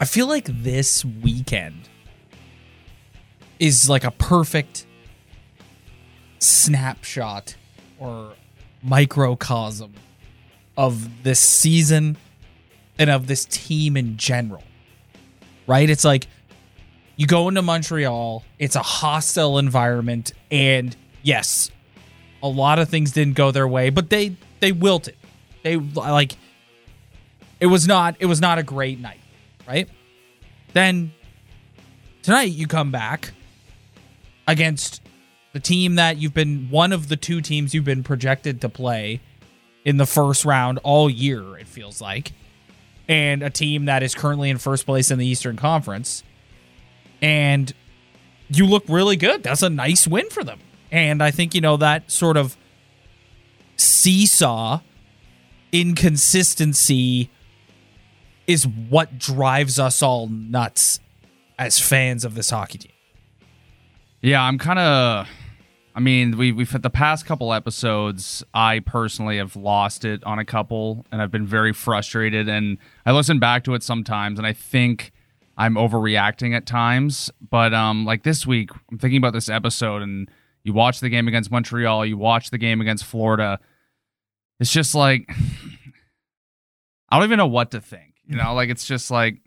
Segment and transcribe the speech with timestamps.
[0.00, 1.88] I feel like this weekend
[3.58, 4.86] is like a perfect
[6.38, 7.54] snapshot
[7.98, 8.32] or
[8.82, 9.92] microcosm
[10.76, 12.16] of this season
[12.98, 14.64] and of this team in general.
[15.66, 15.88] Right?
[15.88, 16.26] It's like
[17.16, 21.70] you go into Montreal, it's a hostile environment and yes,
[22.42, 25.16] a lot of things didn't go their way, but they they wilted.
[25.62, 26.36] They like
[27.60, 29.20] it was not it was not a great night,
[29.68, 29.88] right?
[30.72, 31.12] Then
[32.22, 33.32] tonight you come back
[34.46, 35.00] against
[35.52, 39.20] the team that you've been one of the two teams you've been projected to play
[39.84, 42.32] in the first round all year, it feels like.
[43.08, 46.22] And a team that is currently in first place in the Eastern Conference.
[47.20, 47.72] And
[48.48, 49.42] you look really good.
[49.42, 50.60] That's a nice win for them.
[50.92, 52.56] And I think, you know, that sort of
[53.76, 54.80] seesaw
[55.72, 57.30] inconsistency
[58.50, 60.98] is what drives us all nuts
[61.56, 62.92] as fans of this hockey team.
[64.20, 65.28] Yeah, I'm kind of.
[65.94, 68.44] I mean, we, we've had the past couple episodes.
[68.52, 72.48] I personally have lost it on a couple, and I've been very frustrated.
[72.48, 75.12] And I listen back to it sometimes, and I think
[75.56, 77.30] I'm overreacting at times.
[77.50, 80.28] But um, like this week, I'm thinking about this episode, and
[80.64, 83.60] you watch the game against Montreal, you watch the game against Florida.
[84.58, 85.30] It's just like
[87.10, 88.09] I don't even know what to think.
[88.30, 89.40] You know, like it's just like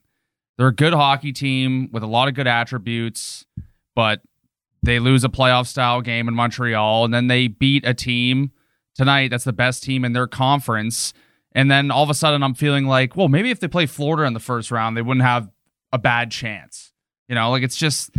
[0.58, 3.46] they're a good hockey team with a lot of good attributes,
[3.96, 4.22] but
[4.84, 8.52] they lose a playoff style game in Montreal and then they beat a team
[8.94, 11.14] tonight that's the best team in their conference.
[11.54, 14.26] And then all of a sudden I'm feeling like, well, maybe if they play Florida
[14.26, 15.50] in the first round, they wouldn't have
[15.94, 16.92] a bad chance.
[17.30, 18.12] You know, like it's just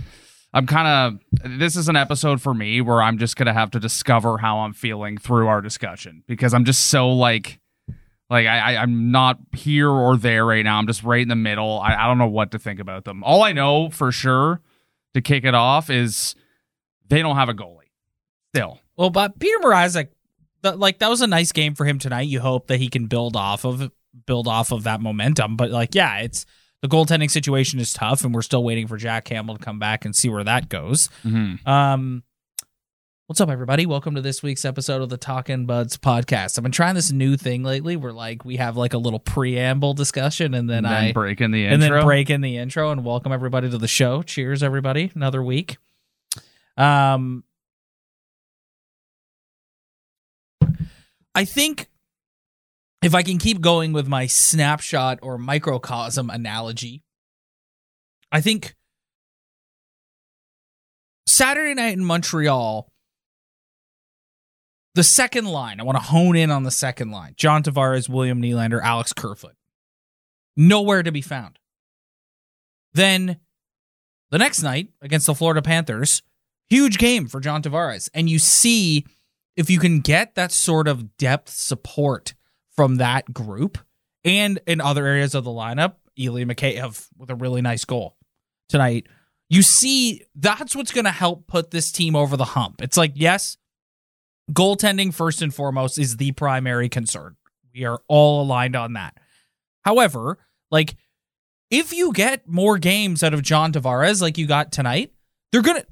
[0.54, 3.70] I'm kind of this is an episode for me where I'm just going to have
[3.72, 7.60] to discover how I'm feeling through our discussion because I'm just so like
[8.30, 10.78] like I, I am not here or there right now.
[10.78, 11.80] I'm just right in the middle.
[11.80, 13.22] I, I don't know what to think about them.
[13.24, 14.60] All I know for sure
[15.14, 16.34] to kick it off is
[17.08, 17.90] they don't have a goalie.
[18.54, 18.80] Still.
[18.96, 20.08] Well, but Petr Mrazek,
[20.62, 22.28] like that was a nice game for him tonight.
[22.28, 23.90] You hope that he can build off of
[24.26, 25.56] build off of that momentum.
[25.56, 26.46] But like, yeah, it's
[26.82, 30.04] the goaltending situation is tough, and we're still waiting for Jack Campbell to come back
[30.04, 31.08] and see where that goes.
[31.24, 31.68] Mm-hmm.
[31.68, 32.22] Um,
[33.26, 33.86] what's up, everybody?
[33.86, 36.58] Welcome to this week's episode of the Talking Buds podcast.
[36.58, 39.94] I've been trying this new thing lately, where like we have like a little preamble
[39.94, 41.98] discussion, and then, And then I break in the and intro.
[41.98, 44.22] then break in the intro and welcome everybody to the show.
[44.22, 45.10] Cheers, everybody!
[45.14, 45.78] Another week.
[46.76, 47.44] Um,
[51.34, 51.88] I think
[53.02, 57.02] if I can keep going with my snapshot or microcosm analogy,
[58.30, 58.74] I think
[61.26, 62.90] Saturday night in Montreal,
[64.94, 68.40] the second line, I want to hone in on the second line John Tavares, William
[68.40, 69.56] Nylander, Alex Kerfoot.
[70.56, 71.58] Nowhere to be found.
[72.92, 73.38] Then
[74.30, 76.22] the next night against the Florida Panthers,
[76.68, 78.08] huge game for John Tavares.
[78.14, 79.04] And you see
[79.56, 82.34] if you can get that sort of depth support
[82.74, 83.78] from that group
[84.24, 88.16] and in other areas of the lineup, Ilya Mikheyev with a really nice goal
[88.68, 89.06] tonight.
[89.48, 92.80] You see, that's what's going to help put this team over the hump.
[92.80, 93.56] It's like, yes,
[94.52, 97.36] goaltending first and foremost is the primary concern.
[97.74, 99.16] We are all aligned on that.
[99.84, 100.38] However,
[100.70, 100.96] like
[101.70, 105.12] if you get more games out of John Tavares like you got tonight,
[105.52, 105.84] they're gonna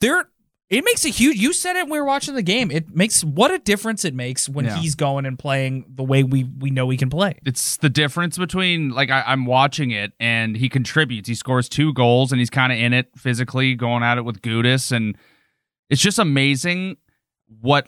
[0.00, 0.28] they're
[0.68, 2.70] it makes a huge you said it when we were watching the game.
[2.70, 4.76] It makes what a difference it makes when Yeah.
[4.76, 7.38] he's going and playing the way we we know he can play.
[7.44, 11.28] it's the difference between like I, I'm watching it and he contributes.
[11.28, 14.40] He scores two goals and he's kind of in it physically, going at it with
[14.42, 15.16] Gudas, and
[15.90, 16.96] it's just amazing
[17.60, 17.86] what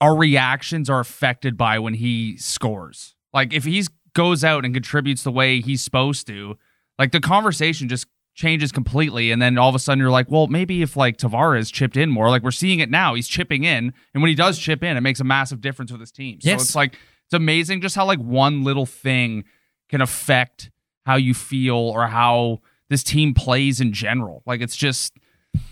[0.00, 3.14] our reactions are affected by when he scores.
[3.32, 3.84] Like if he
[4.14, 6.58] goes out and contributes the way he's supposed to,
[6.98, 9.30] like the conversation just changes completely.
[9.30, 12.10] And then all of a sudden you're like, well, maybe if like Tavares chipped in
[12.10, 14.96] more, like we're seeing it now, he's chipping in, and when he does chip in,
[14.96, 16.40] it makes a massive difference with his team.
[16.40, 19.44] So it's like it's amazing just how like one little thing
[19.88, 20.70] can affect
[21.06, 24.42] how you feel or how this team plays in general.
[24.46, 25.14] Like it's just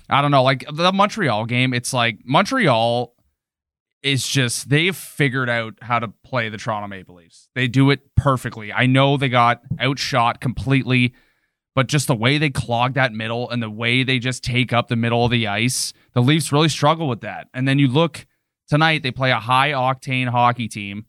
[0.09, 3.15] I don't know, like the Montreal game, it's like Montreal
[4.03, 7.49] is just they've figured out how to play the Toronto Maple Leafs.
[7.55, 8.73] They do it perfectly.
[8.73, 11.15] I know they got outshot completely,
[11.75, 14.89] but just the way they clog that middle and the way they just take up
[14.89, 17.49] the middle of the ice, the Leafs really struggle with that.
[17.55, 18.27] And then you look
[18.69, 21.07] tonight, they play a high octane hockey team,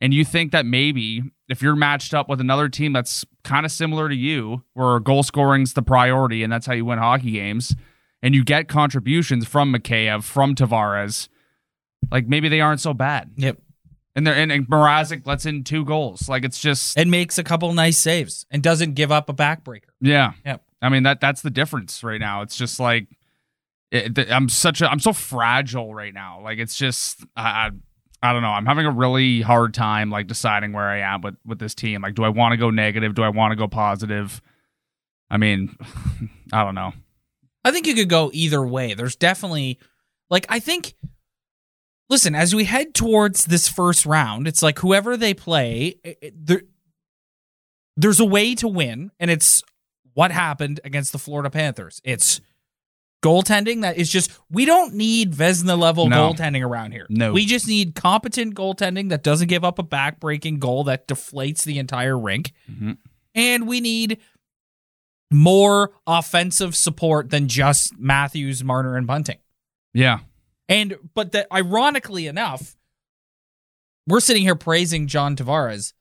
[0.00, 3.72] and you think that maybe if you're matched up with another team that's kind of
[3.72, 7.74] similar to you, where goal scoring's the priority and that's how you win hockey games,
[8.26, 11.28] and you get contributions from Mikheyev, from Tavares,
[12.10, 13.30] like maybe they aren't so bad.
[13.36, 13.58] Yep.
[14.16, 16.28] And, and, and Mrazek lets in two goals.
[16.28, 19.90] Like it's just and makes a couple nice saves and doesn't give up a backbreaker.
[20.00, 20.32] Yeah.
[20.44, 20.60] Yep.
[20.82, 22.42] I mean that that's the difference right now.
[22.42, 23.06] It's just like
[23.92, 26.40] it, I'm such a I'm so fragile right now.
[26.42, 27.70] Like it's just I,
[28.24, 28.48] I don't know.
[28.48, 32.02] I'm having a really hard time like deciding where I am with with this team.
[32.02, 33.14] Like do I want to go negative?
[33.14, 34.42] Do I want to go positive?
[35.30, 35.76] I mean,
[36.52, 36.92] I don't know.
[37.66, 38.94] I think you could go either way.
[38.94, 39.78] There's definitely
[40.30, 40.94] like I think
[42.08, 46.46] listen, as we head towards this first round, it's like whoever they play, it, it,
[46.46, 46.62] there,
[47.96, 49.62] there's a way to win, and it's
[50.14, 52.00] what happened against the Florida Panthers.
[52.04, 52.40] It's
[53.24, 56.32] goaltending that is just we don't need Vezina level No.
[56.32, 57.06] goaltending around here.
[57.10, 57.32] No.
[57.32, 61.78] We just need competent goaltending that doesn't give up a back-breaking goal that deflates the
[61.78, 62.52] entire rink.
[62.70, 62.98] Mhm.
[63.34, 64.18] And we need
[65.30, 69.38] more offensive support than just Matthews, Marner, and Bunting.
[69.92, 70.20] Yeah.
[70.68, 72.76] And but that ironically enough,
[74.06, 75.92] we're sitting here praising John Tavares.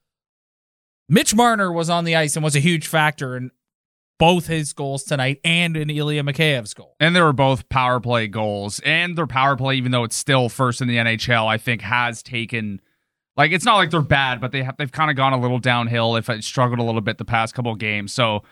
[1.08, 3.52] Mitch Marner was on the ice and was a huge factor in
[4.18, 6.96] both his goals tonight and in Ilya Mikheyev's goal.
[7.00, 8.80] And they were both power play goals.
[8.80, 12.24] And their power play, even though it's still first in the NHL, I think has
[12.24, 12.82] taken
[13.38, 15.60] like it's not like they're bad, but they have they've kind of gone a little
[15.60, 16.16] downhill.
[16.16, 18.14] If it struggled a little bit the past couple of games.
[18.14, 18.44] So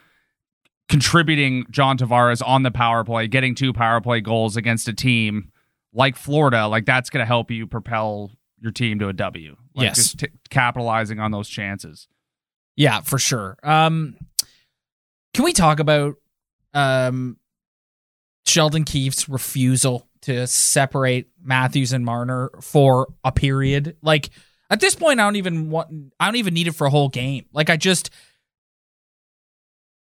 [0.89, 5.51] contributing John Tavares on the power play, getting two power play goals against a team
[5.93, 9.55] like Florida, like that's gonna help you propel your team to a W.
[9.75, 9.95] Like Yes.
[9.97, 12.07] just t- capitalizing on those chances.
[12.75, 13.57] Yeah, for sure.
[13.63, 14.17] Um
[15.33, 16.15] can we talk about
[16.73, 17.37] um
[18.45, 23.95] Sheldon Keefe's refusal to separate Matthews and Marner for a period?
[24.01, 24.29] Like
[24.69, 27.09] at this point I don't even want I don't even need it for a whole
[27.09, 27.45] game.
[27.53, 28.09] Like I just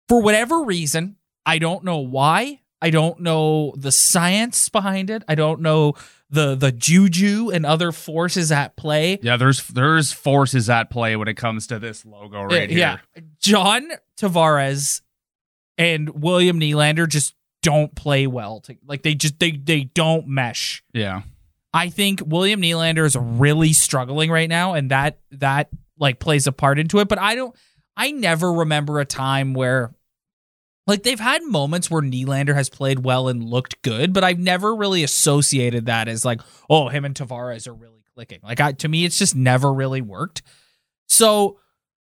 [0.08, 2.60] for whatever reason, I don't know why.
[2.80, 5.24] I don't know the science behind it.
[5.28, 5.94] I don't know
[6.28, 9.18] the the juju and other forces at play.
[9.22, 12.78] Yeah, there's there's forces at play when it comes to this logo right here.
[12.78, 13.22] yeah.
[13.40, 13.88] John
[14.18, 15.00] Tavares
[15.78, 18.60] and William Nylander just don't play well.
[18.60, 20.82] To, like they just they they don't mesh.
[20.92, 21.22] Yeah.
[21.72, 25.68] I think William Nylander is really struggling right now, and that that
[25.98, 27.08] like plays a part into it.
[27.08, 27.54] But I don't.
[27.96, 29.94] I never remember a time where.
[30.88, 34.72] Like they've had moments where Nylander has played well and looked good, but I've never
[34.72, 36.40] really associated that as like,
[36.70, 38.38] oh, him and Tavares are really clicking.
[38.40, 40.42] Like I, to me, it's just never really worked.
[41.08, 41.58] So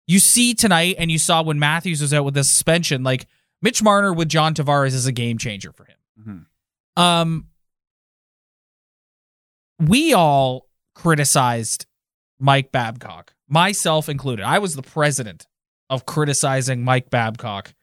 [0.06, 3.28] you see tonight, and you saw when Matthews was out with the suspension, like
[3.62, 6.46] Mitch Marner with John Tavares is a game changer for him.
[6.98, 7.02] Mhm.
[7.02, 7.48] Um,
[9.80, 11.86] we all criticized
[12.38, 14.44] Mike Babcock, myself included.
[14.44, 15.48] I was the president
[15.90, 17.74] of criticizing Mike Babcock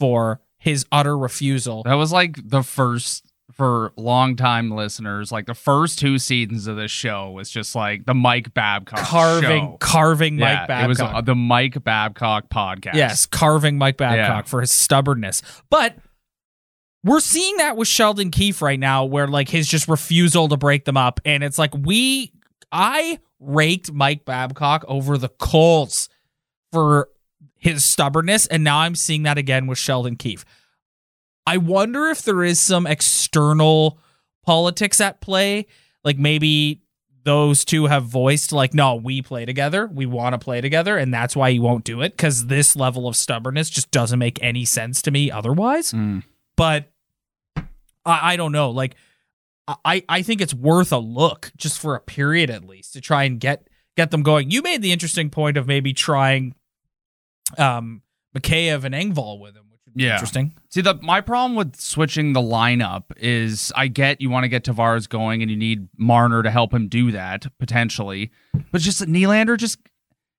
[0.00, 1.82] for his utter refusal.
[1.84, 6.90] That was like the first for longtime listeners, like the first two seasons of this
[6.90, 9.76] show was just like the Mike Babcock carving show.
[9.80, 10.84] carving Yeah, Mike Babcock.
[10.84, 12.94] It was uh, the Mike Babcock podcast.
[12.94, 14.50] Yes, carving Mike Babcock Yeah.
[14.50, 15.42] for his stubbornness.
[15.70, 15.96] But
[17.04, 20.84] we're seeing that with Sheldon Keefe right now, where like his just refusal to break
[20.84, 21.20] them up.
[21.24, 22.32] And it's like we
[22.72, 26.08] I raked Mike Babcock over the coals
[26.72, 27.08] for
[27.56, 30.44] his stubbornness, and now I'm seeing that again with Sheldon Keefe.
[31.46, 33.98] I wonder if there is some external
[34.44, 35.66] politics at play.
[36.04, 36.82] Like maybe
[37.24, 39.86] those two have voiced like, no, we play together.
[39.86, 43.08] We want to play together, and that's why you won't do it because this level
[43.08, 45.92] of stubbornness just doesn't make any sense to me otherwise.
[45.92, 46.22] Mm.
[46.56, 46.90] But
[48.04, 48.70] I, I don't know.
[48.70, 48.94] Like,
[49.84, 53.24] I I think it's worth a look just for a period at least to try
[53.24, 54.50] and get get them going.
[54.50, 56.54] You made the interesting point of maybe trying
[57.58, 58.02] um
[58.36, 60.12] Mikheyev and Engvall with him, which would be Yeah.
[60.14, 60.54] interesting.
[60.70, 64.64] See, the my problem with switching the lineup is I get you want to get
[64.64, 68.30] Tavares going and you need Marner to help him do that potentially,
[68.72, 69.78] but just Nylander just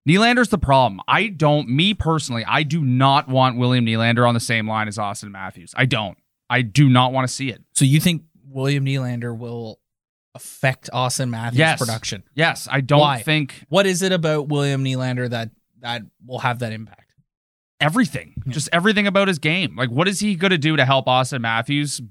[0.07, 1.01] Nylander's the problem.
[1.05, 4.97] I don't, me personally, I do not want William Nylander on the same line as
[4.97, 5.73] Austin Matthews.
[5.75, 6.17] I don't.
[6.49, 7.61] I do not want to see it.
[7.73, 9.81] So you think William Nylander will
[10.33, 11.79] affect Austin Matthews' Yes.
[11.79, 12.23] production?
[12.35, 13.21] Yes, I don't Why?
[13.21, 15.49] think What is it about William Nylander that
[15.81, 17.07] that will have that impact?
[17.79, 19.75] everything, just everything about his game.
[19.75, 22.01] Like, what is he going to do to help Austin Matthews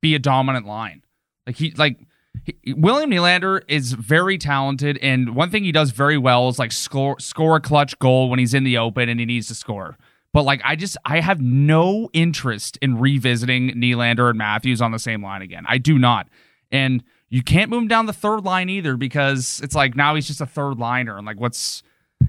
[0.00, 1.02] be a dominant line?
[1.46, 1.98] Like he, like
[2.44, 6.72] he, William Nylander is very talented, and one thing he does very well is like
[6.72, 9.96] score score a clutch goal when he's in the open and he needs to score.
[10.32, 14.98] But like, I just I have no interest in revisiting Nylander and Matthews on the
[14.98, 15.64] same line again.
[15.68, 16.28] I do not,
[16.72, 20.26] and you can't move him down the third line either because it's like now he's
[20.26, 21.82] just a third liner, and like what's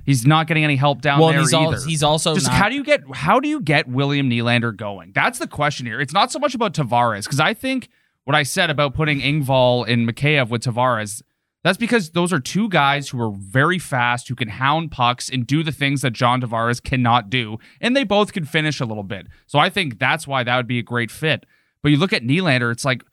[0.05, 1.75] he's not getting any help down well, there he's either.
[1.75, 4.75] al- he's also Just not, how do you get how do you get William Nylander
[4.75, 5.11] going?
[5.13, 6.01] That's the question here.
[6.01, 7.89] It's not so much about Tavares because I think
[8.23, 11.21] what I said about putting Engvall and Mikheyev with Tavares,
[11.63, 15.47] That's because those are two guys who are very fast, who can hound pucks and
[15.47, 17.57] do the things that John Tavares cannot do.
[17.81, 19.25] And they both can finish a little bit.
[19.47, 21.43] So I think that's why that would be a great fit.
[21.81, 23.03] But you look at Nylander, it's like,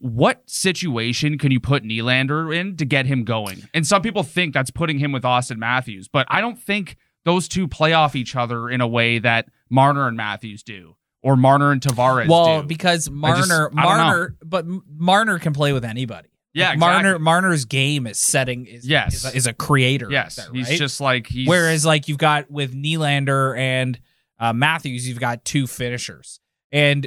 [0.00, 3.62] what situation can you put Nylander in to get him going?
[3.72, 7.48] And some people think that's putting him with Austin Matthews, but I don't think those
[7.48, 11.72] two play off each other in a way that Marner and Matthews do or Marner
[11.72, 12.68] and Tavares well, do.
[12.68, 16.28] because Marner, Marner, but Marner can play with anybody.
[16.54, 17.02] Yeah, like exactly.
[17.02, 19.14] Marner Marner's game is setting is Yes.
[19.14, 20.08] is, a, is a creator.
[20.10, 23.98] yes, there, he's just like he's Whereas like you've got with Nylander and
[24.40, 26.40] uh, Matthews, you've got two finishers.
[26.72, 27.06] And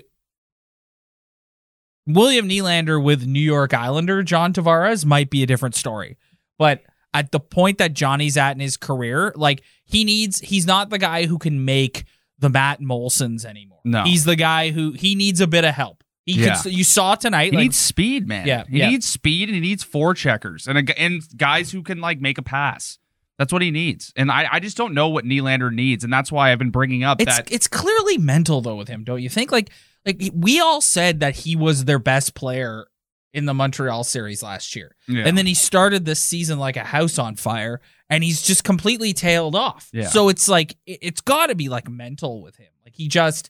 [2.08, 6.18] William Nylander with New York Islander John Tavares might be a different story.
[6.58, 6.82] But
[7.14, 10.98] at the point that Johnny's at in his career, like he needs he's not the
[10.98, 12.06] guy who can make
[12.40, 13.80] the Matt Moulsons anymore.
[13.84, 14.04] No.
[14.04, 16.04] He's the guy who he needs a bit of help.
[16.26, 16.60] He Yeah.
[16.62, 18.46] could, you saw tonight He like, needs speed, man.
[18.48, 18.90] Yeah, he yeah.
[18.90, 22.44] needs speed and he needs forecheckers and a, and guys who can like make a
[22.44, 22.98] pass.
[23.38, 24.14] That's what he needs.
[24.16, 27.04] And I, I just don't know what Nylander needs, and that's why I've been bringing
[27.04, 27.52] up It's that.
[27.52, 29.52] it's clearly mental though with him, don't you think?
[29.52, 29.72] Like
[30.06, 32.88] like we all said that he was their best player
[33.34, 34.96] in the Montreal series last year.
[35.08, 35.24] Yeah.
[35.26, 37.80] And then he started this season like a house on fire
[38.10, 39.90] and he's just completely tailed off.
[39.94, 40.08] Yeah.
[40.08, 42.68] So it's like it- it's got to be like mental with him.
[42.84, 43.50] Like he just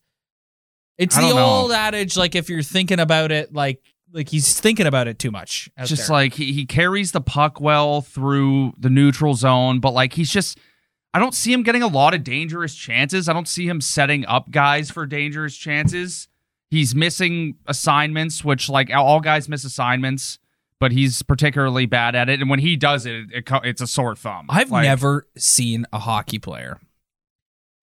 [0.98, 1.38] it's the know.
[1.40, 3.82] old adage like if you're thinking about it like
[4.14, 5.70] like he's thinking about it too much.
[5.86, 6.16] just there.
[6.18, 10.60] like he, he carries the puck well through the neutral zone, but like he's just
[11.14, 13.28] I don't see him getting a lot of dangerous chances.
[13.28, 16.28] I don't see him setting up guys for dangerous chances.
[16.72, 20.40] He's missing assignments, which like all guys miss assignments,
[20.80, 22.40] but he's particularly bad at it.
[22.40, 24.48] And when he does it, it co- it's a sore thumb.
[24.50, 26.80] I've Like, never seen a hockey player.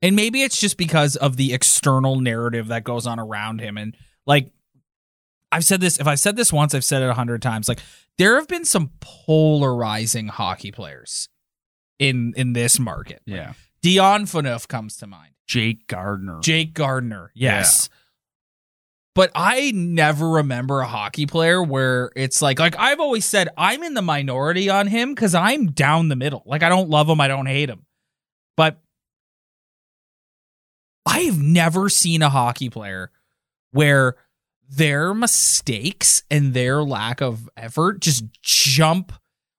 [0.01, 3.77] And maybe it's just because of the external narrative that goes on around him.
[3.77, 3.95] And
[4.27, 4.51] like,
[5.53, 7.69] I've said this, if I've said this once, I've said it a hundred times.
[7.69, 7.81] Like,
[8.17, 11.29] there have been some polarizing hockey players
[11.99, 13.21] in in this market.
[13.27, 13.53] Yeah.
[13.83, 15.35] Dion Phaneuf comes to mind.
[15.47, 16.41] Jake Gardiner.
[16.41, 17.89] Jake Gardiner, yes.
[19.19, 23.83] But I never remember a hockey player where it's like like I've always said I'm
[23.83, 26.45] in the minority on him cuz I'm down the middle.
[26.47, 27.85] Like I don't love him, I don't hate him.
[28.57, 28.81] But
[31.05, 33.11] I've never seen a hockey player
[33.73, 34.15] where
[34.69, 39.13] their mistakes and their lack of effort just jump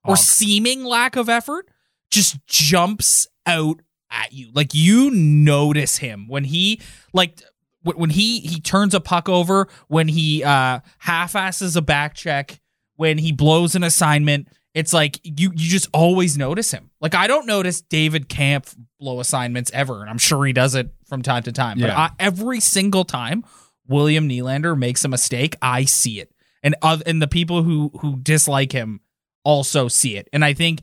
[0.05, 1.67] or seeming lack of effort
[2.09, 4.51] just jumps out at you.
[4.53, 6.79] Like you notice him when he
[7.11, 7.41] like
[7.83, 12.59] when he he turns a puck over, when he uh half-asses a back check,
[12.95, 16.91] when he blows an assignment, it's like you you just always notice him.
[17.01, 20.89] Like I don't notice David Kampf blow assignments ever, and I'm sure he does it
[21.07, 21.79] from time to time.
[21.79, 23.45] But I, every single time
[23.87, 26.31] William Nylander makes a mistake, I see it,
[26.61, 28.99] and oth- and the people who who dislike him
[29.43, 30.27] also see it.
[30.33, 30.81] And I think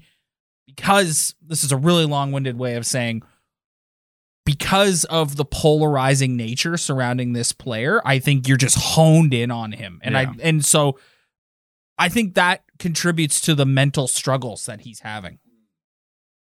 [0.67, 3.23] because this is a really long-winded way of saying
[4.47, 9.73] because of the polarizing nature surrounding this player, I think you're just honed in on
[9.73, 10.01] him.
[10.03, 10.21] And Yeah.
[10.21, 10.99] I and so
[11.99, 15.41] I think that contributes to the mental struggles that he's having.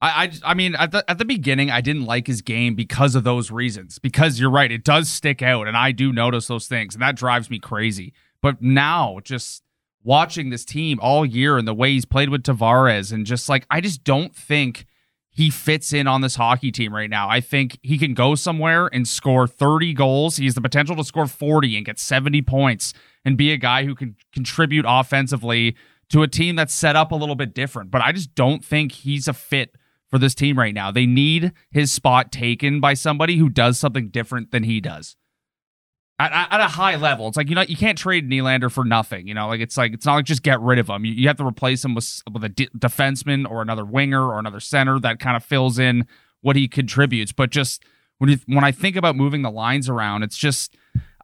[0.03, 3.15] I, I, I mean, at the at the beginning, I didn't like his game because
[3.15, 3.99] of those reasons.
[3.99, 7.17] Because you're right, it does stick out, and I do notice those things, and that
[7.17, 8.13] drives me crazy.
[8.43, 9.63] But now, just
[10.03, 13.65] watching this team all year and the way he's played with Tavares, and just like
[13.71, 14.87] I just don't think
[15.37, 17.29] he fits in on this hockey team right now.
[17.29, 20.39] I think he can go somewhere and score 30 goals.
[20.39, 23.85] He has the potential to score 40 and get 70 points and be a guy
[23.85, 25.77] who can contribute offensively
[26.09, 27.91] to a team that's set up a little bit different.
[27.91, 29.77] But I just don't think he's a fit
[30.09, 30.91] for this team right now.
[30.91, 35.17] They need his spot taken by somebody who does something different than he does.
[36.19, 39.27] At, at, a high level, it's like you know you can't trade Nylander for nothing.
[39.27, 41.05] You know, like it's like it's not like just get rid of him.
[41.05, 44.39] You, you have to replace him with with a de- defenseman or another winger or
[44.39, 46.07] another center that kind of fills in
[46.41, 47.33] what he contributes.
[47.33, 47.85] But just
[48.17, 50.75] when you, when I think about moving the lines around, it's just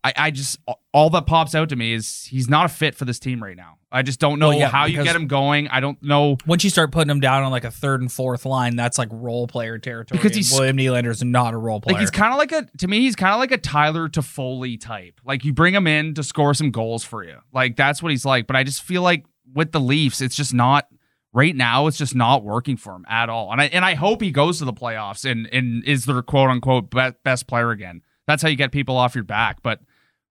[0.05, 0.59] I, I just
[0.93, 3.57] all that pops out to me is he's not a fit for this team right
[3.57, 3.79] now.
[3.93, 5.69] I just don't know Well, yeah, how you get him going.
[5.69, 8.47] I don't know Once you start putting him down on like a third and fourth
[8.47, 10.19] line, that's like role player territory.
[10.19, 11.95] Because he's- William Nylander's not a role player.
[11.95, 14.81] Like he's kind of like a to me he's kind of like a Tyler Toffoli
[14.81, 15.21] type.
[15.25, 17.37] Like you bring him in to score some goals for you.
[17.53, 18.47] Like that's what he's like.
[18.47, 20.89] But I just feel like with the Leafs, it's just not
[21.35, 21.87] right now.
[21.87, 23.53] It's just not working for him at all.
[23.53, 26.51] And I and I hope he goes to the playoffs and and is their quote
[26.51, 28.03] unquote be- best player again.
[28.27, 29.63] That's how you get people off your back.
[29.63, 29.81] But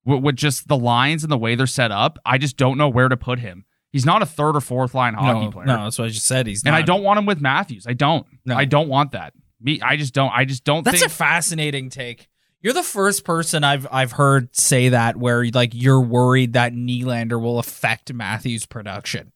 [0.05, 2.89] with, with just the lines and the way they're set up, I just don't know
[2.89, 3.65] where to put him.
[3.91, 5.65] He's not a third or fourth line hockey no, player.
[5.65, 6.47] no, that's what I just said.
[6.47, 6.77] He's and not.
[6.79, 7.85] I don't want him with Matthews.
[7.87, 8.25] I don't.
[8.45, 8.55] No.
[8.55, 9.33] I don't want that.
[9.59, 10.31] Me, I just don't.
[10.33, 10.83] I just don't.
[10.83, 12.29] That's think, a fascinating take.
[12.61, 17.41] You're the first person I've I've heard say that where like you're worried that Nylander
[17.41, 19.33] will affect Matthews' production.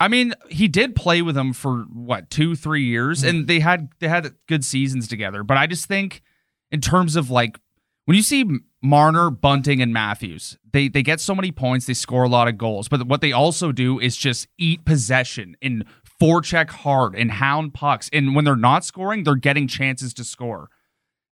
[0.00, 3.28] I mean, he did play with them for what two, three years, Mm-hmm.
[3.28, 5.44] and they had they had good seasons together.
[5.44, 6.22] But I just think,
[6.72, 7.56] in terms of like
[8.06, 8.44] when you see
[8.82, 12.58] Marner, Bunting, and Matthews, they they get so many points, they score a lot of
[12.58, 12.88] goals.
[12.88, 15.84] But what they also do is just eat possession and
[16.20, 18.10] forecheck hard and hound pucks.
[18.12, 20.68] And when they're not scoring, they're getting chances to score.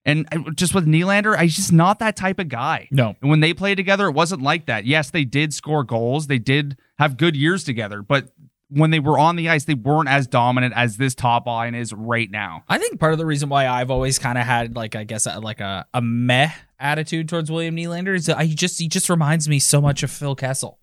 [0.03, 2.87] And just with Nylander, he's just not that type of guy.
[2.89, 3.15] No.
[3.21, 4.85] And when they played together, it wasn't like that.
[4.85, 6.25] Yes, they did score goals.
[6.25, 8.29] They did have good years together, but
[8.71, 11.93] when they were on the ice, they weren't as dominant as this top line is
[11.93, 12.63] right now.
[12.69, 15.27] I think part of the reason why I've always kind of had like I guess
[15.27, 19.59] like a, a meh attitude towards William Nylander is I just he just reminds me
[19.59, 20.79] so much of Phil Kessel.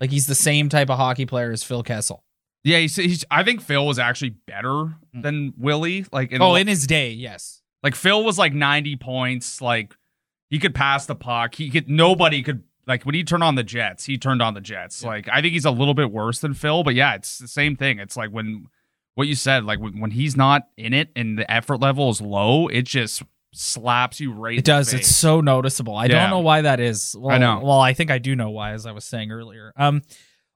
[0.00, 2.22] Like he's the same type of hockey player as Phil Kessel.
[2.64, 4.94] Yeah, he's, he's I think Phil was actually better mm.
[5.14, 6.06] than Willie.
[6.12, 7.60] Like, in, oh, in his day, yes.
[7.82, 9.60] like Phil was like 90 points.
[9.60, 9.96] Like,
[10.48, 11.54] he could pass the puck.
[11.54, 14.60] He could, nobody could, like, when he turned on the Jets, he turned on the
[14.60, 15.02] Jets.
[15.02, 17.74] Like, I think he's a little bit worse than Phil, but yeah, it's the same
[17.74, 17.98] thing.
[17.98, 18.68] It's like when,
[19.14, 22.20] what you said, like, when, when he's not in it and the effort level is
[22.20, 23.22] low, it just
[23.54, 24.92] slaps you right It does.
[24.94, 25.94] It's so noticeable.
[25.94, 26.20] I Yeah.
[26.22, 27.14] don't know why that is.
[27.18, 27.60] Well, I know.
[27.62, 29.72] Well, I think I do know why, as I was saying earlier.
[29.76, 30.02] Um,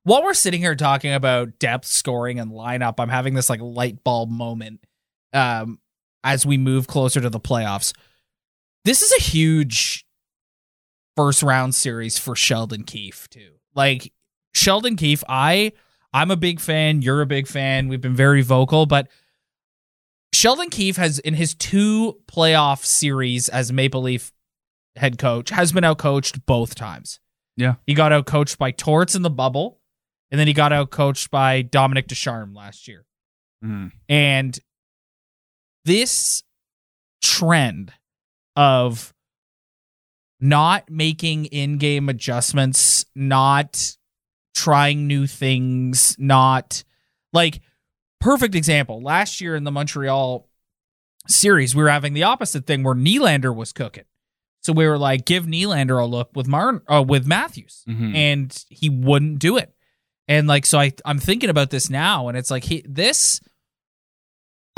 [0.04, 4.02] while we're sitting here talking about depth scoring and lineup, I'm having this like light
[4.04, 4.80] bulb moment.
[5.32, 5.80] Um,
[6.24, 7.92] as we move closer to the playoffs,
[8.84, 10.04] this is a huge
[11.16, 13.54] first round series for Sheldon Keefe too.
[13.74, 14.12] Like
[14.54, 15.72] Sheldon Keefe, I
[16.12, 17.02] I'm a big fan.
[17.02, 17.88] You're a big fan.
[17.88, 19.08] We've been very vocal, but
[20.36, 24.32] Sheldon Keefe has in his two playoff series as Maple Leaf
[24.94, 27.20] head coach has been outcoached both times.
[27.56, 27.76] Yeah.
[27.86, 29.80] He got outcoached by Torts in the bubble,
[30.30, 33.06] and then he got outcoached by Dominic Ducharme last year.
[33.64, 33.92] Mhm.
[34.10, 34.60] And
[35.86, 36.42] this
[37.22, 37.94] trend
[38.54, 39.14] of
[40.38, 43.96] not making in-game adjustments, not
[44.54, 46.84] trying new things, not
[47.32, 47.62] like
[48.20, 49.00] perfect example.
[49.02, 50.48] Last year in the Montreal
[51.28, 54.04] series, we were having the opposite thing where Nylander was cooking.
[54.62, 58.14] So we were like, give Nylander a look with Marn uh, with Matthews, Mhm.
[58.14, 59.72] and he wouldn't do it.
[60.28, 63.40] And like, so I I'm thinking about this now, and it's like he this.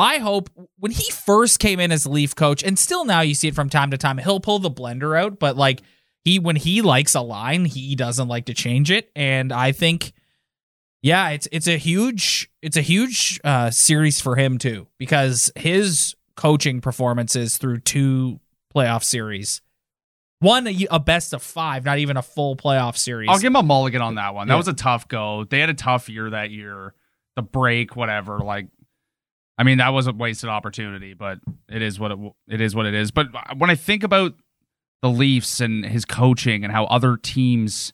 [0.01, 0.49] I hope
[0.79, 3.69] when he first came in as Leaf coach, and still now you see it from
[3.69, 5.81] time to time, he'll pull the blender out, but like
[6.23, 9.11] he when he likes a line, he doesn't like to change it.
[9.17, 10.13] And I think,
[11.03, 16.15] yeah, it's it's a huge it's a huge uh, series for him too because his
[16.37, 18.41] coaching performances through two
[18.75, 19.61] playoff series,
[20.41, 23.29] one a, a best of five, not even a full playoff series.
[23.29, 24.49] I'll give him a mulligan on that one.
[24.49, 24.59] That Yeah.
[24.59, 25.45] was a tough go.
[25.45, 26.95] They had a tough year that year.
[27.37, 28.39] The break, whatever.
[28.41, 28.67] Like,
[29.57, 32.75] I mean, that was a wasted opportunity, but it is what it, it is.
[32.75, 33.11] What it is.
[33.13, 34.35] But when I think about
[35.03, 37.93] the Leafs and his coaching and how other teams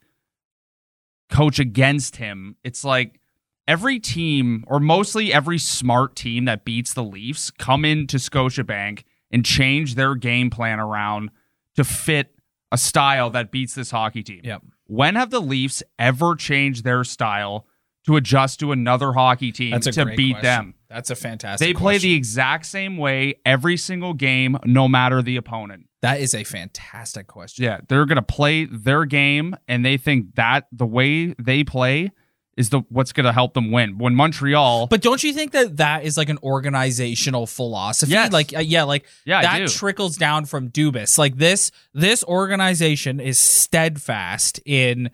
[1.30, 3.20] coach against him, it's like
[3.66, 9.44] every team, or mostly every smart team that beats the Leafs, come into Scotiabank and
[9.44, 11.30] change their game plan around
[11.76, 12.34] to fit
[12.70, 14.40] a style that beats this hockey team.
[14.44, 14.62] Yep.
[14.86, 17.66] When have the Leafs ever changed their style
[18.06, 20.42] to adjust to another hockey team to beat question.
[20.42, 20.74] them?
[20.88, 21.66] That's a fantastic.
[21.66, 22.10] They play question.
[22.10, 25.86] the exact same way every single game, no matter the opponent.
[26.04, 27.64] That is a fantastic question.
[27.64, 32.12] Yeah, they're gonna play their game, and they think that the way they play
[32.58, 33.96] is the what's gonna help them win.
[33.96, 38.12] When Montreal, But don't you think that that is like an organizational philosophy?
[38.12, 38.32] Yes.
[38.32, 41.16] Like, uh, yeah, like yeah, that trickles down from Dubas.
[41.16, 45.10] Like this, this organization is steadfast in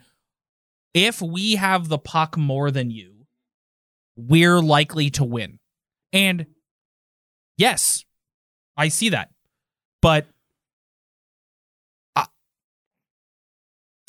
[0.92, 3.26] if we have the puck more than you,
[4.16, 5.60] we're likely to win.
[6.12, 6.46] And
[7.56, 8.04] yes,
[8.76, 9.30] I see that,
[10.02, 10.26] but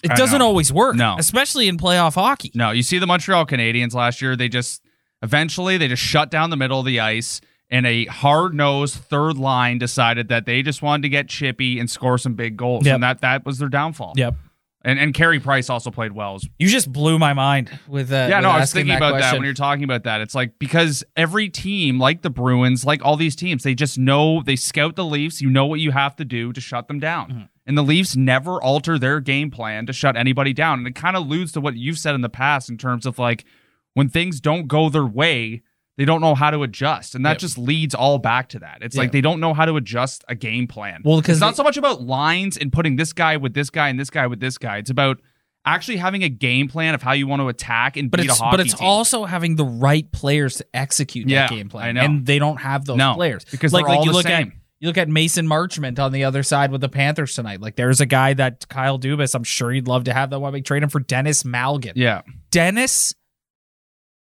[0.04, 0.46] it I doesn't know.
[0.46, 0.96] always work.
[0.96, 1.16] No.
[1.18, 2.52] especially in playoff hockey.
[2.54, 4.82] No, you see the Montreal Canadiens last year, they just
[5.22, 9.78] eventually they just shut down the middle of the ice and a hard-nosed third line
[9.78, 12.86] decided that they just wanted to get chippy and score some big goals.
[12.86, 12.96] Yep.
[12.96, 14.14] And that that was their downfall.
[14.18, 14.36] Yep.
[14.84, 16.40] And and Carey Price also played well.
[16.58, 19.34] You just blew my mind with uh, yeah, with no, I was thinking about that
[19.34, 20.22] when you're talking about that.
[20.22, 24.42] It's like because every team, like the Bruins, like all these teams, they just know
[24.42, 25.40] they scout the Leafs.
[25.40, 27.30] You know what you have to do to shut them down.
[27.30, 27.44] Mm-hmm.
[27.68, 30.80] And the Leafs never alter their game plan to shut anybody down.
[30.80, 33.20] And it kind of alludes to what you've said in the past in terms of
[33.20, 33.46] like
[33.94, 35.62] when things don't go their way,
[35.98, 37.14] they don't know how to adjust.
[37.14, 38.80] And that just leads all back to that.
[38.82, 39.04] It's Yeah.
[39.04, 41.02] like they don't know how to adjust a game plan.
[41.04, 43.70] Well, because it's not they- so much about lines and putting this guy with this
[43.70, 44.78] guy and this guy with this guy.
[44.78, 45.20] It's about
[45.64, 48.40] actually having a game plan of how you want to attack and but beat it's
[48.40, 48.88] a hockey but it's team.
[48.88, 51.98] also having the right players to execute Yeah, that game plan.
[51.98, 54.26] And they don't have those No, players because like they're like all you the look
[54.26, 54.48] same.
[54.48, 57.62] at you look at Mason Marchment on the other side with the Panthers tonight.
[57.62, 60.52] Like there's a guy that Kyle Dubas, I'm sure he'd love to have that one.
[60.52, 61.94] We trade him for Denis Malgin.
[61.96, 62.24] Yeah.
[62.50, 63.14] Denis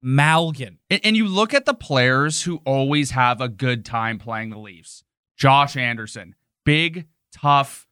[0.04, 0.78] Malgin.
[0.90, 4.58] And, and you look at the players who always have a good time playing the
[4.58, 5.04] Leafs.
[5.36, 6.34] Josh Anderson,
[6.64, 7.86] big, tough,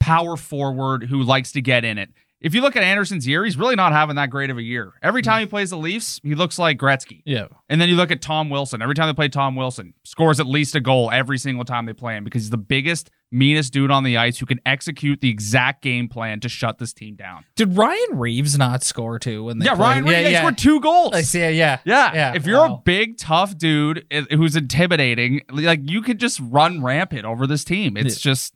[0.00, 2.10] power forward who likes to get in it.
[2.46, 4.92] If you look at Anderson's year, he's really not having that great of a year.
[5.02, 5.40] Every time mm.
[5.40, 7.22] he plays the Leafs, he looks like Gretzky.
[7.24, 7.48] Yeah.
[7.68, 8.80] And then you look at Tom Wilson.
[8.80, 11.92] Every time they play Tom Wilson, scores at least a goal every single time they
[11.92, 15.28] play him because he's the biggest, meanest dude on the ice who can execute the
[15.28, 17.44] exact game plan to shut this team down.
[17.56, 19.80] Did Ryan Reaves not score too when they yeah, played?
[19.80, 20.38] Ryan Reaves yeah, yeah.
[20.38, 21.14] scored two goals.
[21.14, 21.40] I see.
[21.40, 21.80] Yeah.
[21.84, 22.14] Yeah.
[22.14, 22.32] Yeah.
[22.36, 27.44] If you're a big, tough dude who's intimidating, like you could just run rampant over
[27.48, 27.96] this team.
[27.96, 28.54] It's just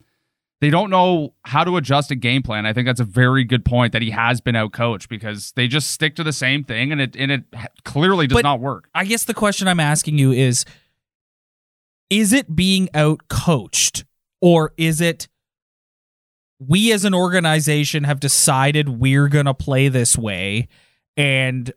[0.61, 2.65] they don't know how to adjust a game plan.
[2.65, 5.67] I think that's a very good point that he has been out coached because they
[5.67, 7.43] just stick to the same thing and it and it
[7.83, 8.87] clearly does But- not work.
[8.95, 10.63] I guess the question I'm asking you is
[12.09, 14.05] is it being out coached
[14.39, 15.27] or is it
[16.59, 20.67] we as an organization have decided we're going to play this way
[21.17, 21.73] and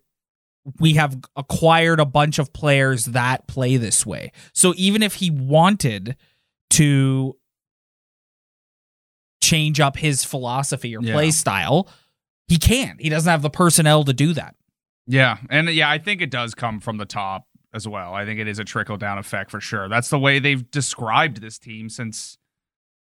[0.78, 4.30] we have acquired a bunch of players that play this way.
[4.52, 6.16] So even if he wanted
[6.70, 7.36] to
[9.44, 11.12] change up his philosophy or Yeah.
[11.12, 11.88] play style,
[12.48, 13.00] he can't.
[13.00, 14.54] He doesn't have the personnel to do that.
[15.07, 18.14] Yeah, and yeah, I think it does come from the top as well.
[18.14, 19.88] I think it is a trickle down effect for sure.
[19.88, 22.38] That's the way they've described this team since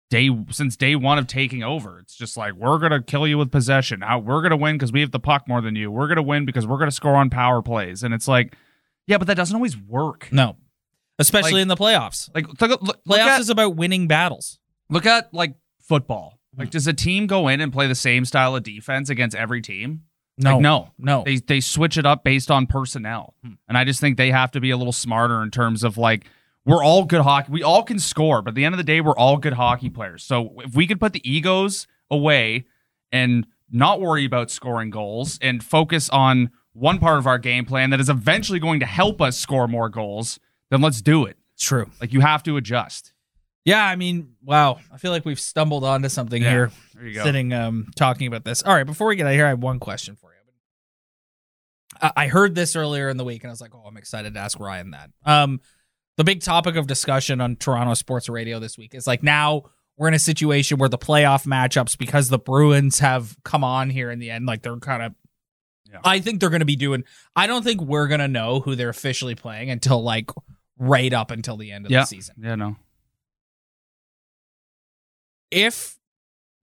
[0.09, 1.99] day since day one of taking over.
[1.99, 4.01] It's just like we're gonna kill you with possession.
[4.01, 5.91] How we're gonna win because we have the puck more than you.
[5.91, 8.03] We're gonna win because we're gonna score on power plays.
[8.03, 8.55] And it's like,
[9.07, 10.27] yeah, but that doesn't always work.
[10.31, 10.57] No.
[11.19, 12.29] Especially Like- in the playoffs.
[12.33, 14.57] Like look, look, look Playoffs at is about winning battles.
[14.89, 15.53] look at like
[15.91, 16.39] football.
[16.57, 19.61] Like, does a team go in and play the same style of defense against every
[19.61, 20.03] team?
[20.37, 20.91] No, Like, no.
[20.97, 21.23] no.
[21.25, 23.35] They they switch it up based on personnel.
[23.43, 23.53] Hmm.
[23.67, 26.25] And I just think they have to be a little smarter in terms of like
[26.65, 27.51] we're all good hockey.
[27.51, 29.89] We all can score, but at the end of the day, we're all good hockey
[29.89, 30.23] players.
[30.23, 32.65] So if we could put the egos away
[33.11, 37.89] and not worry about scoring goals and focus on one part of our game plan
[37.89, 41.37] that is eventually going to help us score more goals, then let's do it.
[41.55, 41.89] it's true.
[41.99, 43.13] Like you have to adjust.
[43.65, 44.79] Yeah, I mean, wow.
[44.91, 47.23] I feel like we've stumbled onto something Yeah, here There you go.
[47.23, 48.63] sitting um talking about this.
[48.63, 50.37] All right, before we get out of here, I have one question for you.
[52.01, 54.33] I, I heard this earlier in the week and I was like, oh, I'm excited
[54.33, 55.09] to ask Ryan that.
[55.25, 55.59] Um
[56.17, 59.63] the big topic of discussion on Toronto Sports Radio this week is like now
[59.97, 64.09] we're in a situation where the playoff matchups, because the Bruins have come on here
[64.11, 65.13] in the end, like they're kind of
[65.89, 65.99] Yeah.
[66.03, 67.03] I think they're gonna be doing
[67.35, 70.31] I don't think we're gonna know who they're officially playing until like
[70.77, 72.01] right up until the end of Yeah.
[72.01, 72.35] the season.
[72.41, 72.75] Yeah, no.
[75.51, 75.97] If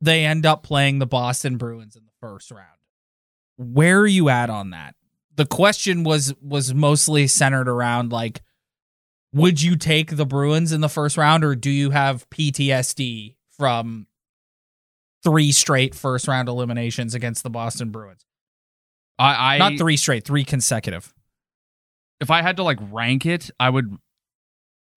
[0.01, 2.67] they end up playing the Boston Bruins in the first round,
[3.57, 4.95] where are you at on that?
[5.37, 8.43] The question was was mostly centered around like
[9.33, 14.07] would you take the Bruins in the first round or do you have PTSD from
[15.23, 18.25] three straight first round eliminations against the Boston Bruins?
[19.19, 21.13] I, I Not three straight, three consecutive.
[22.21, 23.97] if I had to like rank it, I would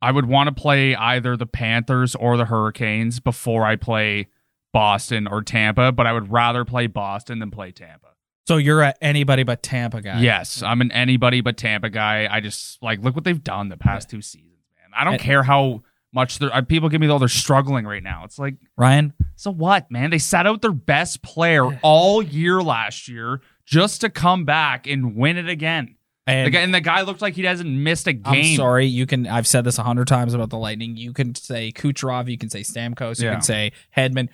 [0.02, 4.28] I would want to play either the Panthers or the Hurricanes before I play
[4.74, 8.08] Boston or Tampa, but I would rather play Boston than play Tampa.
[8.48, 10.20] So you're a anybody but Tampa guy.
[10.22, 12.28] Yes, I'm an anybody but Tampa guy.
[12.30, 14.90] I just like look what they've done the past two seasons, man.
[15.00, 15.84] I don't And- care how
[16.14, 18.24] much they're uh, people give me though they're struggling right now.
[18.26, 20.10] It's like Ryan, so what, man?
[20.10, 25.16] They sat out their best player all year last year just to come back and
[25.16, 25.96] win it again.
[26.27, 28.55] And The guy, and the guy looked like he hasn't missed a I'm game.
[28.55, 28.86] sorry.
[28.86, 29.25] You can.
[29.27, 30.95] I've said this a hundred times about the Lightning.
[30.95, 32.29] You can say Kucherov.
[32.29, 33.19] You can say Stamkos.
[33.19, 33.34] You Yeah.
[33.34, 34.29] can say Hedman.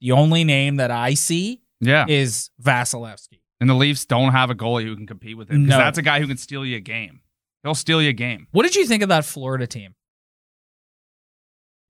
[0.00, 2.06] The only name that I see Yeah.
[2.08, 3.38] is Vasilevskiy.
[3.60, 5.66] And the Leafs don't have a goalie who can compete with him.
[5.66, 5.78] No.
[5.78, 7.20] that's a guy who can steal you a game.
[7.64, 8.46] He'll steal you a game.
[8.52, 9.94] What did you think of that Florida team?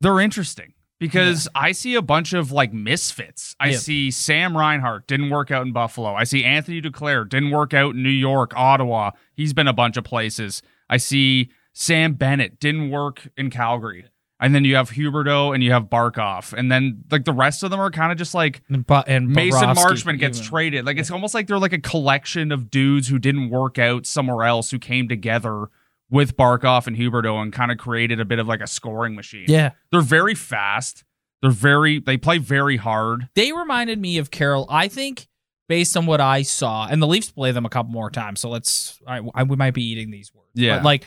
[0.01, 3.55] They're interesting because I see a bunch of like misfits.
[3.61, 3.77] I Yeah.
[3.79, 6.15] see Sam Reinhart didn't work out in Buffalo.
[6.15, 9.13] I see Anthony Duclair didn't work out in New York, Ottawa.
[9.35, 10.63] He's been a bunch of places.
[10.91, 14.07] I see Sam Bennett didn't work in Calgary.
[14.41, 16.53] And then you have Huberdeau and you have Barkov.
[16.53, 19.29] And then like the rest of them are kind of just like And, Bu- and
[19.29, 19.75] Mason Bobrovsky
[20.15, 20.49] Marchment gets even.
[20.49, 20.87] traded.
[20.87, 24.45] Like it's almost like they're like a collection of dudes who didn't work out somewhere
[24.47, 25.67] else who came together
[26.11, 29.47] with Barkov and Huberdeau and kind of created a bit of like a scoring machine.
[29.49, 31.05] Yeah, They're very fast.
[31.43, 33.29] They're very they play very hard.
[33.35, 34.67] they reminded me of Carol.
[34.69, 35.29] I think
[35.69, 38.41] based on what I saw, and the Leafs play them a couple more times.
[38.41, 38.99] So let's.
[39.07, 40.51] I, I we might be eating these words.
[40.55, 40.79] Yeah.
[40.79, 41.07] but like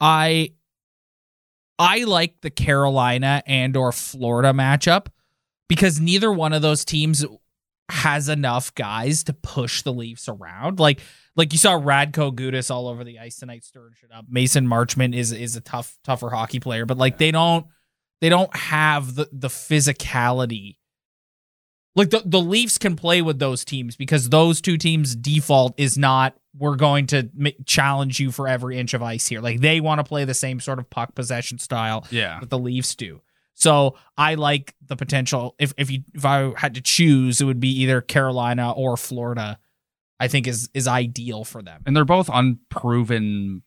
[0.00, 0.52] I.
[1.80, 5.06] I like the Carolina and or Florida matchup
[5.68, 7.24] because neither one of those teams
[7.88, 10.80] has enough guys to push the Leafs around.
[10.80, 11.00] Like
[11.38, 14.26] like you saw Radko Gudas all over the ice tonight stirring shit up.
[14.28, 17.66] Mason Marchment is is a tough tougher hockey player, but like they don't
[18.20, 20.76] they don't have the the physicality.
[21.96, 25.96] like the the Leafs can play with those teams because those two teams default is
[25.96, 29.40] not we're going to ma- challenge you for every inch of ice here.
[29.40, 32.40] Like they want to play the same sort of puck possession style Yeah.
[32.40, 33.20] that the Leafs do.
[33.54, 35.54] So I like the potential.
[35.58, 39.58] If if you if I had to choose, it would be either Carolina or Florida.
[40.20, 41.82] I think is is ideal for them.
[41.86, 43.62] And they're both unproven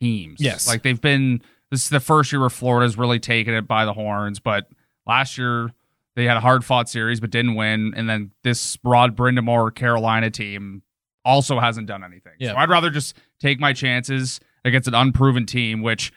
[0.00, 0.40] teams.
[0.40, 0.68] Yes.
[0.68, 3.92] Like they've been this is the first year where Florida's really taken it by the
[3.92, 4.68] horns, but
[5.06, 5.72] last year
[6.16, 7.92] they had a hard fought series but didn't win.
[7.96, 10.82] And then this Rod Brind'Amour Carolina team
[11.24, 12.32] also hasn't done anything.
[12.38, 12.52] Yeah.
[12.52, 16.12] So I'd rather just take my chances against an unproven team, which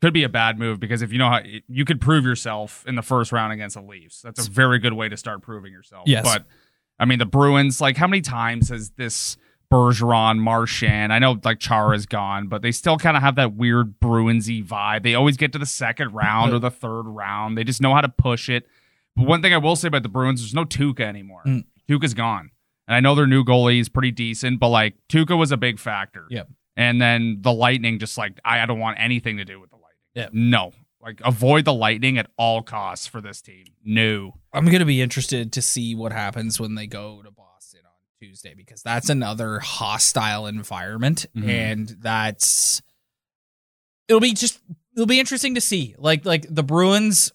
[0.00, 2.94] could be a bad move because if you know how you could prove yourself in
[2.94, 6.04] the first round against the Leafs, that's a very good way to start proving yourself.
[6.06, 6.24] Yes.
[6.24, 6.44] But
[6.98, 9.36] I mean, the Bruins, like, how many times has this
[9.72, 11.12] Bergeron, Marchand?
[11.12, 15.02] I know like Chara's gone, but they still kind of have that weird Bruinsy vibe.
[15.02, 17.58] They always get to the second round or the third round.
[17.58, 18.66] They just know how to push it.
[19.16, 21.42] But one thing I will say about the Bruins, there's no Tuukka anymore.
[21.46, 21.64] Mm.
[21.88, 22.50] Tuukka's gone.
[22.86, 25.78] And I know their new goalie is pretty decent, but like Tuukka was a big
[25.78, 26.26] factor.
[26.30, 26.48] Yep.
[26.76, 29.76] And then the Lightning, just like I, I don't want anything to do with the
[29.76, 29.90] Lightning.
[30.14, 30.30] Yep.
[30.32, 30.72] No.
[31.04, 33.64] Like avoid the Lightning at all costs for this team.
[33.84, 34.38] No.
[34.54, 37.92] I'm gonna be interested to see what happens when they go to Boston on
[38.26, 41.48] Tuesday because that's another hostile environment, Mhm.
[41.48, 42.80] and that's
[44.08, 44.60] it'll be just
[44.96, 45.94] it'll be interesting to see.
[45.98, 47.32] Like like the Bruins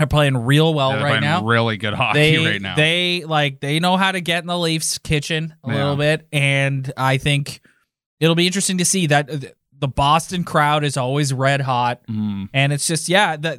[0.00, 1.42] are playing real well They're right now.
[1.44, 2.74] Really good hockey they right now.
[2.76, 5.74] they like they know how to get in the Leafs kitchen a Yeah.
[5.76, 7.60] little bit, and I think
[8.18, 9.28] it'll be interesting to see that
[9.78, 12.00] the Boston crowd is always red hot.
[12.08, 12.48] Mm.
[12.54, 13.58] And it's just, yeah, that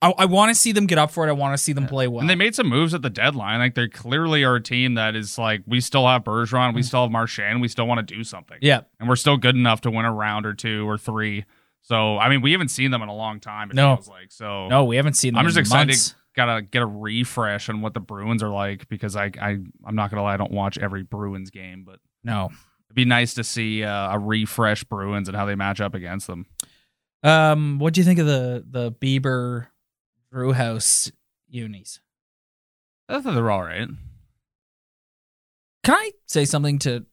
[0.00, 1.28] I, I want to see them get up for it.
[1.28, 1.90] I want to see them Yeah.
[1.90, 2.20] play well.
[2.20, 3.60] And they made some moves at the deadline.
[3.60, 7.02] Like they clearly are a team that is like we still have Bergeron, we still
[7.02, 8.58] have Marchand, we still want to do something.
[8.60, 11.44] yeah, And we're still good enough to win a round or two or three.
[11.82, 13.70] So I mean, we haven't seen them in a long time.
[13.70, 13.96] It No.
[13.96, 14.68] feels like so.
[14.68, 15.40] no, we haven't seen them.
[15.40, 15.88] I'm just excited.
[15.88, 16.14] months.
[16.34, 20.10] Gotta get a refresh on what the Bruins are like because I I I'm not
[20.10, 22.50] gonna lie, I don't watch every Bruins game, but No,
[22.92, 26.26] it'd be nice to see uh, a refresh Bruins and how they match up against
[26.26, 26.44] them.
[27.22, 29.68] um, what do you think of the the Bieber
[30.30, 31.10] Drew House
[31.48, 32.00] unis?
[33.08, 33.88] I thought they were all right.
[35.84, 37.06] Can I say something to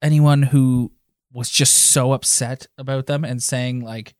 [0.00, 0.92] anyone who
[1.32, 4.14] was just so upset about them and saying like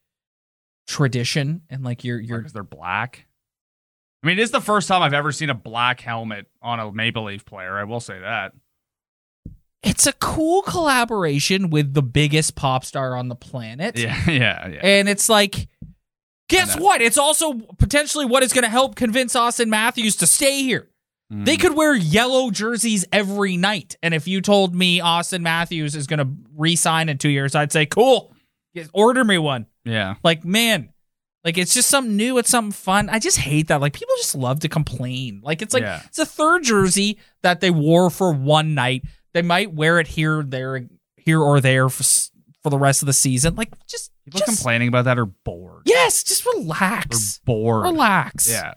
[0.86, 3.26] tradition and like you're you're because they're black.
[4.22, 7.24] I mean, it's the first time I've ever seen a black helmet on a Maple
[7.24, 7.76] Leaf player.
[7.76, 8.52] I will say that.
[9.82, 13.98] It's a cool collaboration with the biggest pop star on the planet.
[13.98, 14.80] Yeah, yeah, yeah.
[14.82, 15.68] And it's like,
[16.48, 17.00] guess what?
[17.02, 20.88] It's also potentially what is going to help convince Austin Matthews to stay here.
[21.32, 21.44] Mm.
[21.46, 23.96] They could wear yellow jerseys every night.
[24.02, 27.54] And if you told me Austin Matthews is going to re sign in two years,
[27.54, 28.34] I'd say, cool,
[28.92, 29.66] order me one.
[29.84, 30.14] yeah.
[30.22, 30.90] Like, man,
[31.42, 32.38] like it's just something new.
[32.38, 33.08] It's something fun.
[33.08, 33.80] I just hate that.
[33.80, 35.40] Like, people just love to complain.
[35.42, 36.02] Like, it's like, Yeah.
[36.04, 39.02] it's a third jersey that they wore for one night.
[39.34, 42.02] They might wear it here, there, here or there for,
[42.62, 43.54] for the rest of the season.
[43.54, 45.82] Like, just, People just complaining about that are bored.
[45.86, 47.38] Yes, just relax.
[47.44, 47.84] bored.
[47.84, 48.48] Relax.
[48.50, 48.74] Yeah.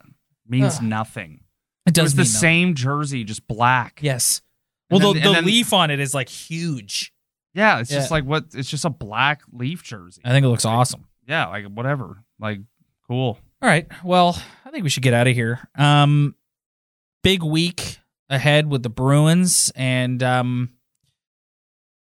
[0.47, 0.83] Means Ugh.
[0.83, 1.41] nothing.
[1.85, 2.31] It does the nothing.
[2.31, 3.99] same jersey, just black.
[4.01, 4.41] Yes.
[4.89, 7.11] Well, And the, then- the and then- leaf on it is like huge.
[7.53, 7.99] Yeah, it's Yeah.
[7.99, 10.21] just like what it's just a black leaf jersey.
[10.25, 11.05] I think it looks awesome.
[11.27, 12.23] Yeah, like whatever.
[12.39, 12.59] Like
[13.07, 13.39] cool.
[13.61, 13.87] All right.
[14.03, 15.67] Well, I think we should get out of here.
[15.77, 16.35] Um,
[17.23, 20.71] big week ahead with the Bruins, and um,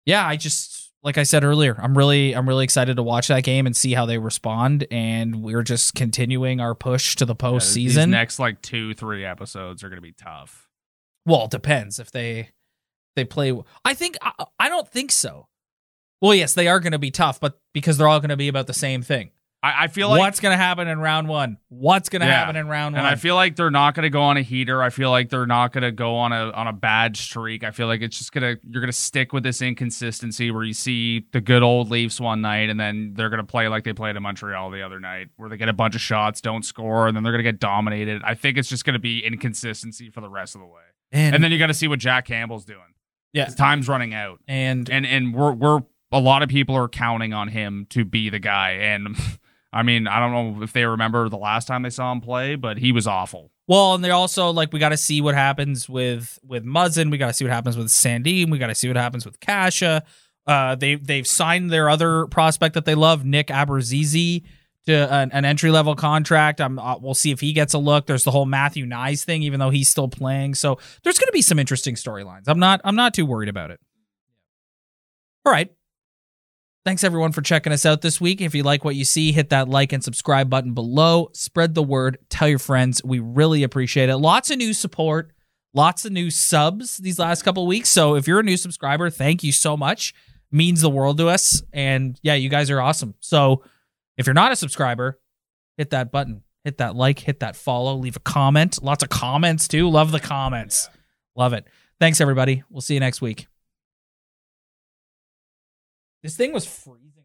[0.07, 3.45] yeah, I just like I said earlier, I'm really I'm really excited to watch that
[3.45, 4.87] game and see how they respond.
[4.91, 8.09] And we're just continuing our push to the Yeah, postseason.
[8.11, 10.69] next like two, three episodes are gonna be tough.
[11.27, 12.51] Well, it depends if they
[13.17, 13.57] they play.
[13.85, 15.47] I think I, I don't think so.
[16.21, 18.49] Well, yes, they are going to be tough, but because they're all going to be
[18.49, 19.31] about the same thing.
[19.61, 21.59] I, I feel like What's going to happen in round one?
[21.69, 22.35] What's going to Yeah.
[22.39, 23.13] happen in round And one?
[23.13, 24.81] I feel like they're not going to go on a heater.
[24.83, 27.65] I feel like they're not going to go on a on a bad streak.
[27.65, 31.27] I feel like it's just gonna you're gonna stick with this inconsistency where you see
[31.33, 34.23] the good old Leafs one night, and then they're gonna play like they played in
[34.23, 37.25] Montreal the other night, where they get a bunch of shots, don't score, and then
[37.25, 38.23] they're gonna get dominated.
[38.25, 40.83] I think it's just gonna be inconsistency for the rest of the way.
[41.11, 42.95] and, And then you got to see what Jack Campbell's doing.
[43.33, 45.81] yeah, time's running out, and and and we're we're
[46.13, 48.71] a lot of people are counting on him to be the guy.
[48.71, 49.17] And
[49.73, 52.55] I mean, I don't know if they remember the last time they saw him play,
[52.57, 53.51] but he was awful.
[53.67, 57.11] well, and they also like we got to see what happens with with Muzzin.
[57.11, 58.51] We got to see what happens with Sandin.
[58.51, 60.03] We got to see what happens with Kase.
[60.47, 64.43] Uh, they they've signed their other prospect that they love, Nick Abruzzese,
[64.87, 66.63] to an, an entry level contract.
[66.63, 68.07] I'm uh, we'll see if he gets a look.
[68.07, 70.55] There's the whole Matthew Knies thing, even though he's still playing.
[70.55, 72.45] So there's going to be some interesting storylines.
[72.47, 73.81] I'm not I'm not too worried about it.
[75.45, 75.71] All right.
[76.89, 78.41] Thanks everyone for checking us out this week.
[78.41, 81.29] If you like what you see, hit that like and subscribe button below.
[81.35, 83.05] Spread the word, tell your friends.
[83.05, 84.17] We really appreciate it.
[84.17, 85.31] Lots of new support,
[85.75, 87.91] lots of new subs these last couple of weeks.
[87.91, 90.15] So if you're a new subscriber, thank you so much.
[90.51, 91.63] Means the world to us.
[91.75, 93.17] And yeah, you guys are awesome.
[93.21, 93.65] So
[94.17, 95.21] if you're not a subscriber,
[95.77, 98.83] hit that button, hit that like, hit that follow, leave a comment.
[98.83, 99.91] Lots of comments too.
[99.91, 100.89] Love the comments.
[101.37, 101.67] Love it.
[102.01, 102.63] Thanks everybody.
[102.71, 103.47] We'll see you next week.
[106.23, 107.25] This thing was freezing.